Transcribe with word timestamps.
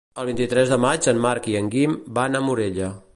El 0.21 0.25
vint-i-tres 0.29 0.71
de 0.75 0.79
maig 0.85 1.09
en 1.11 1.21
Marc 1.27 1.51
i 1.53 1.55
en 1.61 1.69
Guim 1.77 1.95
van 2.19 2.39
a 2.41 2.45
Morella. 2.49 2.93